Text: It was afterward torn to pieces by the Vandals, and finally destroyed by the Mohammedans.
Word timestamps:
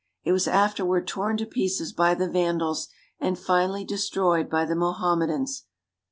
It 0.23 0.31
was 0.31 0.47
afterward 0.47 1.05
torn 1.07 1.37
to 1.37 1.45
pieces 1.45 1.93
by 1.93 2.15
the 2.15 2.27
Vandals, 2.27 2.87
and 3.19 3.37
finally 3.37 3.85
destroyed 3.85 4.49
by 4.49 4.65
the 4.65 4.75
Mohammedans. 4.75 5.65